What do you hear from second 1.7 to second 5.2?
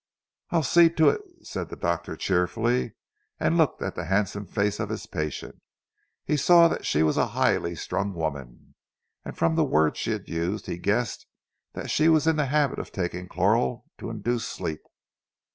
doctor cheerfully, and looked at the handsome face of his